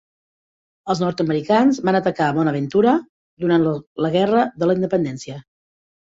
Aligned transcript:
Els 0.91 0.99
nord-americans 1.01 1.79
van 1.89 1.97
atacar 1.99 2.29
Bonaventura 2.37 2.93
durant 3.43 3.65
la 4.05 4.09
Guerra 4.15 4.41
de 4.63 4.71
la 4.71 4.77
Independència. 4.79 5.37